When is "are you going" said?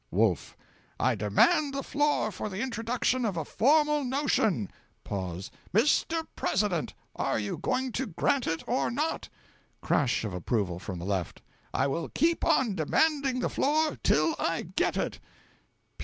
7.15-7.91